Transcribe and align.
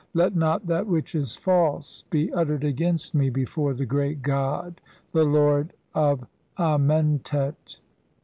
Let 0.15 0.35
not 0.35 0.65
that 0.65 0.87
which 0.87 1.13
is 1.13 1.35
false 1.35 2.05
be 2.09 2.33
"uttered 2.33 2.63
against 2.63 3.13
me 3.13 3.29
before 3.29 3.75
the 3.75 3.85
great 3.85 4.23
god, 4.23 4.81
the 5.11 5.23
lord 5.25 5.73
"of 5.93 6.25
Amentet" 6.57 7.57
(see 7.69 7.77
p. 7.77 7.81